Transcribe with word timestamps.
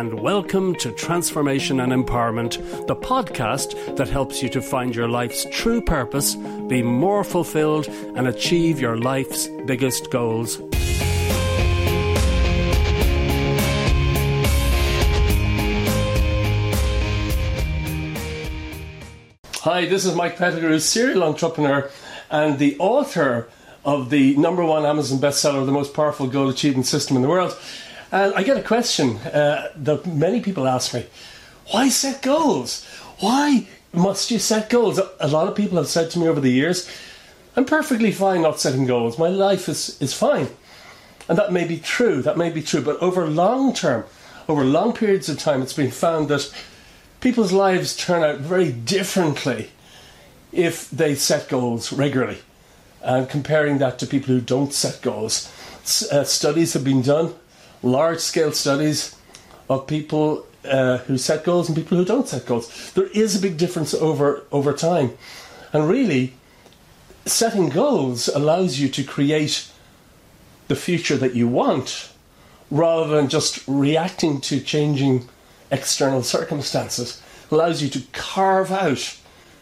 and 0.00 0.18
welcome 0.18 0.74
to 0.74 0.90
Transformation 0.92 1.78
and 1.80 1.92
Empowerment, 1.92 2.86
the 2.86 2.96
podcast 2.96 3.96
that 3.96 4.08
helps 4.08 4.42
you 4.42 4.48
to 4.48 4.62
find 4.62 4.96
your 4.96 5.10
life's 5.10 5.46
true 5.52 5.82
purpose, 5.82 6.36
be 6.68 6.82
more 6.82 7.22
fulfilled, 7.22 7.86
and 8.16 8.26
achieve 8.26 8.80
your 8.80 8.96
life's 8.96 9.46
biggest 9.66 10.10
goals. 10.10 10.56
Hi, 19.56 19.84
this 19.84 20.06
is 20.06 20.14
Mike 20.14 20.38
Pettigrew, 20.38 20.78
serial 20.78 21.24
entrepreneur 21.24 21.90
and 22.30 22.58
the 22.58 22.74
author 22.78 23.50
of 23.84 24.08
the 24.08 24.34
number 24.36 24.64
one 24.64 24.86
Amazon 24.86 25.18
bestseller, 25.18 25.66
The 25.66 25.72
Most 25.72 25.92
Powerful 25.92 26.26
Goal 26.26 26.48
Achievement 26.48 26.86
System 26.86 27.16
in 27.16 27.22
the 27.22 27.28
World. 27.28 27.54
And 28.12 28.34
I 28.34 28.42
get 28.42 28.56
a 28.56 28.62
question 28.62 29.16
uh, 29.18 29.70
that 29.76 30.06
many 30.06 30.40
people 30.40 30.66
ask 30.66 30.92
me 30.94 31.06
why 31.70 31.88
set 31.88 32.22
goals? 32.22 32.84
Why 33.20 33.68
must 33.92 34.30
you 34.30 34.38
set 34.38 34.70
goals? 34.70 35.00
A 35.20 35.28
lot 35.28 35.48
of 35.48 35.54
people 35.54 35.78
have 35.78 35.86
said 35.86 36.10
to 36.10 36.18
me 36.18 36.26
over 36.26 36.40
the 36.40 36.50
years, 36.50 36.90
I'm 37.56 37.64
perfectly 37.64 38.12
fine 38.12 38.42
not 38.42 38.60
setting 38.60 38.86
goals. 38.86 39.18
My 39.18 39.28
life 39.28 39.68
is, 39.68 40.00
is 40.00 40.14
fine. 40.14 40.48
And 41.28 41.38
that 41.38 41.52
may 41.52 41.64
be 41.64 41.78
true, 41.78 42.22
that 42.22 42.36
may 42.36 42.50
be 42.50 42.62
true. 42.62 42.80
But 42.80 42.98
over 43.00 43.26
long 43.26 43.72
term, 43.72 44.04
over 44.48 44.64
long 44.64 44.92
periods 44.92 45.28
of 45.28 45.38
time, 45.38 45.62
it's 45.62 45.72
been 45.72 45.92
found 45.92 46.28
that 46.28 46.52
people's 47.20 47.52
lives 47.52 47.96
turn 47.96 48.24
out 48.24 48.38
very 48.38 48.72
differently 48.72 49.70
if 50.52 50.90
they 50.90 51.14
set 51.14 51.48
goals 51.48 51.92
regularly. 51.92 52.38
And 53.02 53.28
comparing 53.28 53.78
that 53.78 53.98
to 54.00 54.06
people 54.06 54.34
who 54.34 54.40
don't 54.40 54.72
set 54.72 55.02
goals, 55.02 55.52
uh, 56.10 56.24
studies 56.24 56.72
have 56.72 56.84
been 56.84 57.02
done, 57.02 57.34
large 57.82 58.18
scale 58.18 58.52
studies 58.52 59.16
of 59.68 59.86
people 59.86 60.46
uh, 60.64 60.98
who 60.98 61.16
set 61.16 61.44
goals 61.44 61.68
and 61.68 61.76
people 61.76 61.96
who 61.96 62.04
don't 62.04 62.28
set 62.28 62.46
goals. 62.46 62.92
There 62.92 63.06
is 63.06 63.36
a 63.36 63.40
big 63.40 63.56
difference 63.56 63.94
over 63.94 64.44
over 64.52 64.72
time, 64.72 65.16
and 65.72 65.88
really, 65.88 66.34
setting 67.24 67.68
goals 67.68 68.28
allows 68.28 68.78
you 68.78 68.88
to 68.88 69.04
create 69.04 69.68
the 70.68 70.76
future 70.76 71.16
that 71.16 71.34
you 71.34 71.48
want, 71.48 72.12
rather 72.70 73.16
than 73.16 73.28
just 73.28 73.66
reacting 73.66 74.40
to 74.42 74.60
changing 74.60 75.28
external 75.70 76.22
circumstances 76.22 77.22
allows 77.50 77.82
you 77.82 77.88
to 77.88 78.00
carve 78.12 78.70
out 78.70 79.16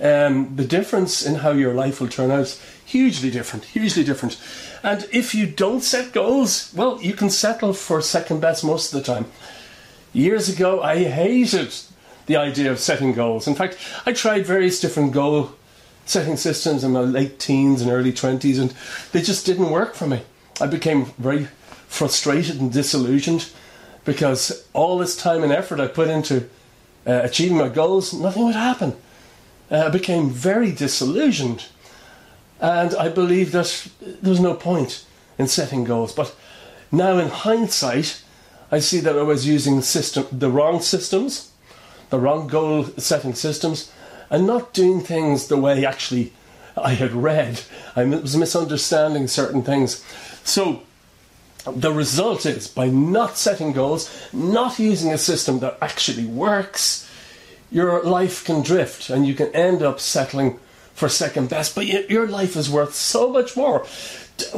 um, 0.00 0.54
the 0.56 0.64
difference 0.64 1.24
in 1.24 1.36
how 1.36 1.52
your 1.52 1.74
life 1.74 2.00
will 2.00 2.08
turn 2.08 2.30
out 2.30 2.40
is 2.40 2.60
hugely 2.84 3.30
different, 3.30 3.64
hugely 3.64 4.04
different. 4.04 4.38
And 4.82 5.06
if 5.12 5.34
you 5.34 5.46
don't 5.46 5.80
set 5.82 6.12
goals, 6.12 6.72
well, 6.74 7.00
you 7.02 7.14
can 7.14 7.30
settle 7.30 7.72
for 7.72 8.00
second 8.00 8.40
best 8.40 8.64
most 8.64 8.92
of 8.92 9.00
the 9.00 9.12
time. 9.12 9.26
Years 10.12 10.48
ago, 10.48 10.82
I 10.82 11.04
hated 11.04 11.74
the 12.26 12.36
idea 12.36 12.70
of 12.70 12.78
setting 12.78 13.12
goals. 13.12 13.46
In 13.46 13.54
fact, 13.54 13.78
I 14.04 14.12
tried 14.12 14.46
various 14.46 14.80
different 14.80 15.12
goal 15.12 15.52
setting 16.04 16.36
systems 16.36 16.84
in 16.84 16.92
my 16.92 17.00
late 17.00 17.38
teens 17.38 17.82
and 17.82 17.90
early 17.90 18.12
20s, 18.12 18.60
and 18.60 18.72
they 19.12 19.20
just 19.20 19.44
didn't 19.44 19.70
work 19.70 19.94
for 19.94 20.06
me. 20.06 20.22
I 20.60 20.66
became 20.66 21.06
very 21.18 21.48
frustrated 21.88 22.60
and 22.60 22.72
disillusioned 22.72 23.48
because 24.04 24.66
all 24.72 24.98
this 24.98 25.16
time 25.16 25.42
and 25.42 25.52
effort 25.52 25.80
I 25.80 25.88
put 25.88 26.08
into 26.08 26.48
uh, 27.06 27.20
achieving 27.22 27.58
my 27.58 27.68
goals, 27.68 28.12
nothing 28.12 28.44
would 28.44 28.54
happen 28.54 28.96
uh, 29.70 29.90
became 29.90 30.30
very 30.30 30.72
disillusioned. 30.72 31.66
And 32.60 32.94
I 32.94 33.08
believe 33.08 33.52
that 33.52 33.88
there 34.00 34.30
was 34.30 34.40
no 34.40 34.54
point 34.54 35.04
in 35.38 35.46
setting 35.46 35.84
goals. 35.84 36.12
But 36.12 36.34
now, 36.90 37.18
in 37.18 37.28
hindsight, 37.28 38.22
I 38.70 38.80
see 38.80 39.00
that 39.00 39.18
I 39.18 39.22
was 39.22 39.46
using 39.46 39.80
system, 39.80 40.26
the 40.32 40.50
wrong 40.50 40.80
systems, 40.80 41.52
the 42.10 42.18
wrong 42.18 42.48
goal 42.48 42.84
setting 42.96 43.34
systems, 43.34 43.92
and 44.28 44.46
not 44.46 44.72
doing 44.72 45.00
things 45.00 45.46
the 45.46 45.56
way 45.56 45.84
actually 45.84 46.32
I 46.76 46.94
had 46.94 47.12
read. 47.12 47.60
I 47.94 48.04
was 48.04 48.36
misunderstanding 48.36 49.28
certain 49.28 49.62
things. 49.62 50.04
So, 50.44 50.82
the 51.66 51.92
result 51.92 52.46
is 52.46 52.68
by 52.68 52.88
not 52.88 53.36
setting 53.36 53.72
goals, 53.72 54.10
not 54.32 54.78
using 54.78 55.12
a 55.12 55.18
system 55.18 55.58
that 55.60 55.78
actually 55.80 56.24
works, 56.24 57.08
your 57.70 58.02
life 58.04 58.44
can 58.44 58.62
drift 58.62 59.10
and 59.10 59.26
you 59.26 59.34
can 59.34 59.48
end 59.54 59.82
up 59.82 59.98
settling 59.98 60.58
for 60.94 61.08
second 61.08 61.48
best, 61.48 61.74
but 61.74 61.86
your 61.86 62.26
life 62.26 62.56
is 62.56 62.70
worth 62.70 62.94
so 62.94 63.28
much 63.28 63.56
more. 63.56 63.84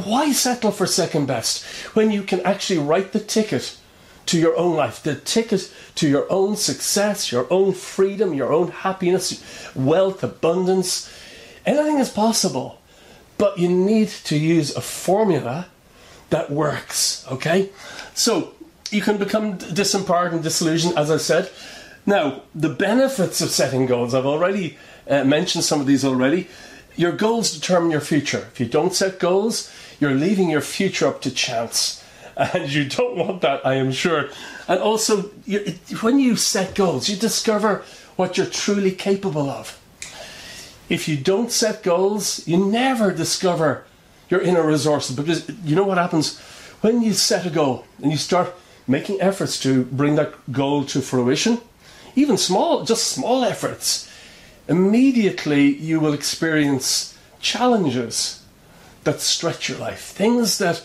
Why 0.04 0.32
settle 0.32 0.70
for 0.70 0.86
second 0.86 1.26
best 1.26 1.64
when 1.94 2.10
you 2.10 2.22
can 2.22 2.40
actually 2.40 2.78
write 2.78 3.12
the 3.12 3.20
ticket 3.20 3.76
to 4.28 4.38
your 4.38 4.56
own 4.56 4.76
life, 4.76 5.02
the 5.02 5.14
ticket 5.14 5.72
to 5.96 6.08
your 6.08 6.30
own 6.30 6.56
success, 6.56 7.30
your 7.30 7.46
own 7.50 7.72
freedom, 7.72 8.32
your 8.34 8.52
own 8.52 8.68
happiness, 8.68 9.42
wealth, 9.74 10.22
abundance? 10.22 11.12
Anything 11.66 11.98
is 11.98 12.08
possible, 12.08 12.80
but 13.36 13.58
you 13.58 13.68
need 13.68 14.08
to 14.08 14.38
use 14.38 14.74
a 14.74 14.80
formula 14.80 15.66
that 16.30 16.50
works, 16.50 17.26
okay? 17.30 17.70
So 18.14 18.54
you 18.90 19.02
can 19.02 19.18
become 19.18 19.58
disempowered 19.58 20.32
and 20.32 20.42
disillusioned, 20.42 20.96
as 20.96 21.10
I 21.10 21.18
said, 21.18 21.50
now, 22.08 22.44
the 22.54 22.70
benefits 22.70 23.42
of 23.42 23.50
setting 23.50 23.84
goals, 23.84 24.14
I've 24.14 24.24
already 24.24 24.78
uh, 25.06 25.24
mentioned 25.24 25.64
some 25.64 25.78
of 25.78 25.86
these 25.86 26.06
already. 26.06 26.48
Your 26.96 27.12
goals 27.12 27.52
determine 27.52 27.90
your 27.90 28.00
future. 28.00 28.48
If 28.50 28.60
you 28.60 28.64
don't 28.64 28.94
set 28.94 29.18
goals, 29.18 29.70
you're 30.00 30.14
leaving 30.14 30.48
your 30.48 30.62
future 30.62 31.06
up 31.06 31.20
to 31.20 31.30
chance. 31.30 31.97
And 32.38 32.72
you 32.72 32.84
don't 32.84 33.16
want 33.16 33.40
that, 33.40 33.66
I 33.66 33.74
am 33.74 33.90
sure. 33.90 34.28
And 34.68 34.78
also, 34.78 35.22
when 36.02 36.20
you 36.20 36.36
set 36.36 36.76
goals, 36.76 37.08
you 37.08 37.16
discover 37.16 37.82
what 38.14 38.36
you're 38.36 38.46
truly 38.46 38.92
capable 38.92 39.50
of. 39.50 39.76
If 40.88 41.08
you 41.08 41.16
don't 41.16 41.50
set 41.50 41.82
goals, 41.82 42.46
you 42.46 42.64
never 42.64 43.12
discover 43.12 43.84
your 44.30 44.40
inner 44.40 44.64
resources 44.64 45.16
because 45.16 45.50
you 45.64 45.74
know 45.74 45.82
what 45.82 45.98
happens 45.98 46.38
when 46.80 47.02
you 47.02 47.12
set 47.12 47.44
a 47.44 47.50
goal 47.50 47.84
and 48.00 48.12
you 48.12 48.18
start 48.18 48.54
making 48.86 49.20
efforts 49.20 49.58
to 49.60 49.84
bring 49.84 50.14
that 50.14 50.52
goal 50.52 50.84
to 50.84 51.02
fruition 51.02 51.60
even 52.18 52.36
small, 52.36 52.84
just 52.84 53.06
small 53.06 53.44
efforts, 53.44 54.10
immediately 54.66 55.72
you 55.74 56.00
will 56.00 56.12
experience 56.12 57.16
challenges 57.40 58.44
that 59.04 59.20
stretch 59.20 59.68
your 59.68 59.78
life, 59.78 60.00
things 60.00 60.58
that 60.58 60.84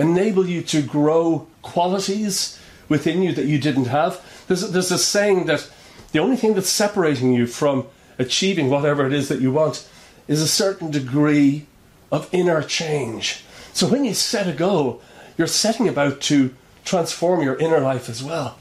enable 0.00 0.46
you 0.46 0.62
to 0.62 0.82
grow 0.82 1.46
qualities 1.62 2.58
within 2.88 3.22
you 3.22 3.32
that 3.32 3.46
you 3.46 3.58
didn't 3.58 3.86
have. 3.86 4.20
There's, 4.48 4.70
there's 4.70 4.90
a 4.90 4.98
saying 4.98 5.46
that 5.46 5.70
the 6.12 6.18
only 6.18 6.36
thing 6.36 6.54
that's 6.54 6.68
separating 6.68 7.32
you 7.32 7.46
from 7.46 7.86
achieving 8.18 8.68
whatever 8.68 9.06
it 9.06 9.12
is 9.12 9.28
that 9.28 9.40
you 9.40 9.52
want 9.52 9.88
is 10.26 10.42
a 10.42 10.48
certain 10.48 10.90
degree 10.90 11.66
of 12.10 12.28
inner 12.32 12.62
change. 12.62 13.44
So 13.72 13.86
when 13.86 14.04
you 14.04 14.14
set 14.14 14.48
a 14.48 14.52
goal, 14.52 15.00
you're 15.38 15.46
setting 15.46 15.88
about 15.88 16.20
to 16.22 16.54
transform 16.84 17.42
your 17.42 17.56
inner 17.56 17.78
life 17.78 18.08
as 18.08 18.22
well 18.22 18.58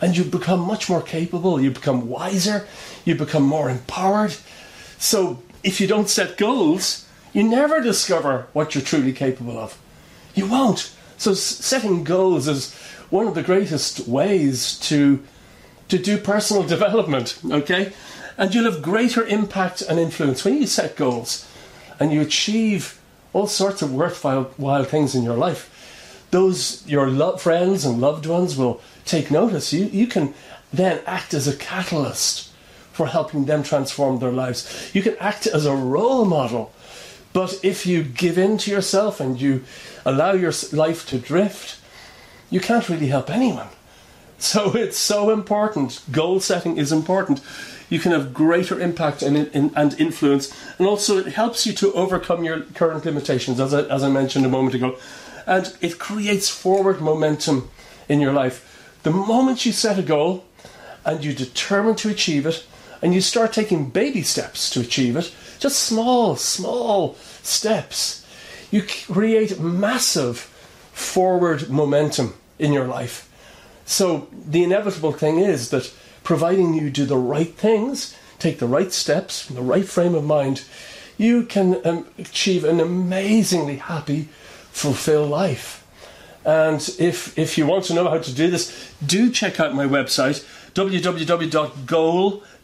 and 0.00 0.16
you 0.16 0.24
become 0.24 0.60
much 0.60 0.88
more 0.88 1.02
capable, 1.02 1.60
you 1.60 1.70
become 1.70 2.08
wiser, 2.08 2.66
you 3.04 3.14
become 3.14 3.42
more 3.42 3.68
empowered. 3.68 4.34
So, 4.98 5.42
if 5.64 5.80
you 5.80 5.86
don't 5.86 6.08
set 6.08 6.36
goals, 6.36 7.06
you 7.32 7.42
never 7.42 7.80
discover 7.80 8.46
what 8.52 8.74
you're 8.74 8.84
truly 8.84 9.12
capable 9.12 9.58
of. 9.58 9.76
You 10.38 10.46
won't. 10.46 10.92
So, 11.16 11.34
setting 11.34 12.04
goals 12.04 12.46
is 12.46 12.72
one 13.10 13.26
of 13.26 13.34
the 13.34 13.42
greatest 13.42 14.06
ways 14.06 14.78
to 14.80 15.22
to 15.88 15.98
do 15.98 16.16
personal 16.18 16.62
development, 16.76 17.38
okay? 17.50 17.92
And 18.36 18.54
you'll 18.54 18.70
have 18.70 18.82
greater 18.82 19.26
impact 19.26 19.82
and 19.82 19.98
influence 19.98 20.44
when 20.44 20.58
you 20.58 20.66
set 20.66 20.96
goals. 20.96 21.44
and 22.00 22.12
you 22.12 22.20
achieve 22.20 23.00
all 23.32 23.46
sorts 23.48 23.82
of 23.82 23.92
worthwhile 23.92 24.84
things 24.84 25.14
in 25.14 25.24
your 25.24 25.36
life, 25.36 25.68
those 26.30 26.86
your 26.86 27.10
friends 27.38 27.84
and 27.84 28.00
loved 28.00 28.26
ones 28.26 28.56
will 28.56 28.80
take 29.04 29.30
notice. 29.30 29.72
You, 29.72 29.86
you 29.86 30.06
can 30.06 30.34
then 30.72 31.00
act 31.06 31.34
as 31.34 31.48
a 31.48 31.56
catalyst 31.56 32.50
for 32.92 33.06
helping 33.06 33.46
them 33.46 33.62
transform 33.62 34.18
their 34.18 34.32
lives. 34.32 34.90
You 34.94 35.02
can 35.02 35.16
act 35.18 35.46
as 35.46 35.66
a 35.66 35.74
role 35.74 36.24
model. 36.24 36.72
But 37.32 37.60
if 37.62 37.86
you 37.86 38.02
give 38.02 38.38
in 38.38 38.58
to 38.58 38.70
yourself 38.70 39.20
and 39.20 39.40
you 39.40 39.64
allow 40.04 40.32
your 40.32 40.52
life 40.72 41.06
to 41.08 41.18
drift, 41.18 41.78
you 42.50 42.60
can't 42.60 42.88
really 42.88 43.08
help 43.08 43.30
anyone. 43.30 43.68
So 44.40 44.76
it's 44.76 44.96
so 44.96 45.30
important. 45.30 46.00
Goal 46.12 46.38
setting 46.38 46.76
is 46.76 46.92
important. 46.92 47.40
You 47.90 47.98
can 47.98 48.12
have 48.12 48.32
greater 48.32 48.78
impact 48.78 49.20
and, 49.20 49.36
and 49.52 50.00
influence, 50.00 50.54
and 50.78 50.86
also 50.86 51.18
it 51.18 51.32
helps 51.32 51.66
you 51.66 51.72
to 51.72 51.92
overcome 51.94 52.44
your 52.44 52.60
current 52.60 53.04
limitations, 53.04 53.58
as 53.58 53.74
I, 53.74 53.82
as 53.88 54.04
I 54.04 54.08
mentioned 54.10 54.46
a 54.46 54.48
moment 54.48 54.76
ago. 54.76 54.96
And 55.44 55.76
it 55.80 55.98
creates 55.98 56.48
forward 56.48 57.00
momentum 57.00 57.68
in 58.08 58.20
your 58.20 58.32
life. 58.32 58.96
The 59.02 59.10
moment 59.10 59.66
you 59.66 59.72
set 59.72 59.98
a 59.98 60.02
goal 60.02 60.44
and 61.04 61.24
you 61.24 61.32
determine 61.32 61.96
to 61.96 62.08
achieve 62.08 62.46
it, 62.46 62.64
and 63.02 63.14
you 63.14 63.20
start 63.20 63.52
taking 63.52 63.90
baby 63.90 64.22
steps 64.22 64.70
to 64.70 64.80
achieve 64.80 65.16
it, 65.16 65.32
just 65.58 65.82
small, 65.82 66.36
small 66.36 67.14
steps, 67.42 68.26
you 68.70 68.82
create 68.82 69.58
massive 69.60 70.38
forward 70.92 71.70
momentum 71.70 72.34
in 72.58 72.72
your 72.72 72.86
life. 72.86 73.30
So 73.86 74.28
the 74.32 74.64
inevitable 74.64 75.12
thing 75.12 75.38
is 75.38 75.70
that 75.70 75.92
providing 76.22 76.74
you 76.74 76.90
do 76.90 77.06
the 77.06 77.16
right 77.16 77.54
things, 77.54 78.14
take 78.38 78.58
the 78.58 78.66
right 78.66 78.92
steps, 78.92 79.46
the 79.46 79.62
right 79.62 79.86
frame 79.86 80.14
of 80.14 80.24
mind, 80.24 80.64
you 81.16 81.44
can 81.44 81.84
um, 81.86 82.06
achieve 82.18 82.64
an 82.64 82.80
amazingly 82.80 83.76
happy, 83.76 84.28
fulfilled 84.70 85.30
life. 85.30 85.84
And 86.44 86.80
if, 86.98 87.36
if 87.38 87.58
you 87.58 87.66
want 87.66 87.84
to 87.86 87.94
know 87.94 88.08
how 88.08 88.18
to 88.18 88.34
do 88.34 88.50
this, 88.50 88.92
do 89.04 89.30
check 89.30 89.58
out 89.58 89.74
my 89.74 89.86
website, 89.86 90.44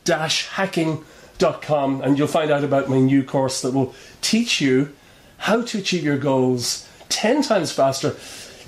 www.goal-hacking.com, 0.05 2.03
and 2.03 2.19
you'll 2.19 2.29
find 2.29 2.51
out 2.51 2.65
about 2.65 2.89
my 2.89 2.99
new 2.99 3.23
course 3.23 3.63
that 3.63 3.73
will 3.73 3.95
teach 4.21 4.61
you 4.61 4.93
how 5.39 5.63
to 5.63 5.79
achieve 5.79 6.05
your 6.05 6.19
goals 6.19 6.89
10 7.09 7.43
times 7.43 7.73
faster 7.73 8.15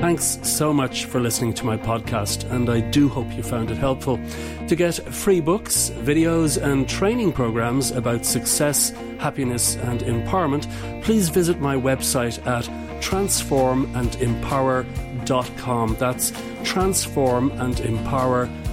Thanks 0.00 0.38
so 0.42 0.72
much 0.72 1.04
for 1.06 1.18
listening 1.18 1.54
to 1.54 1.64
my 1.64 1.78
podcast, 1.78 2.44
and 2.50 2.68
I 2.68 2.80
do 2.80 3.08
hope 3.08 3.34
you 3.34 3.42
found 3.42 3.70
it 3.70 3.78
helpful. 3.78 4.20
To 4.68 4.76
get 4.76 4.96
free 4.96 5.40
books, 5.40 5.90
videos, 6.00 6.62
and 6.62 6.86
training 6.86 7.32
programs 7.32 7.90
about 7.90 8.26
success, 8.26 8.90
happiness, 9.18 9.76
and 9.76 10.00
empowerment, 10.00 10.68
please 11.02 11.30
visit 11.30 11.58
my 11.58 11.74
website 11.74 12.38
at 12.46 12.64
transformandempower.com. 13.00 15.96
That's 15.98 16.32
transformandempower.com. 16.32 18.63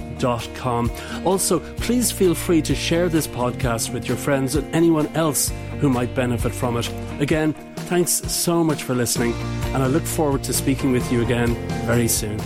Also, 1.24 1.60
please 1.76 2.10
feel 2.12 2.34
free 2.34 2.62
to 2.62 2.74
share 2.74 3.08
this 3.08 3.26
podcast 3.26 3.92
with 3.92 4.06
your 4.06 4.16
friends 4.16 4.56
and 4.56 4.74
anyone 4.74 5.08
else 5.16 5.52
who 5.80 5.88
might 5.88 6.14
benefit 6.14 6.52
from 6.54 6.76
it. 6.76 6.90
Again, 7.20 7.54
Thanks 7.92 8.22
so 8.32 8.64
much 8.64 8.84
for 8.84 8.94
listening, 8.94 9.34
and 9.74 9.82
I 9.82 9.86
look 9.86 10.04
forward 10.04 10.42
to 10.44 10.54
speaking 10.54 10.92
with 10.92 11.12
you 11.12 11.20
again 11.20 11.54
very 11.84 12.08
soon. 12.08 12.38